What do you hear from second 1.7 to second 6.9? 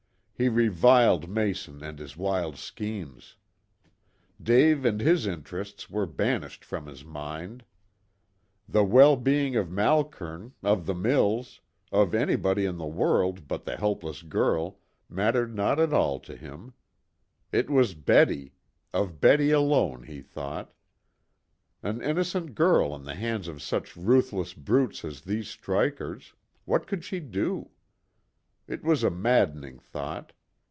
and his wild schemes. Dave and his interests were banished from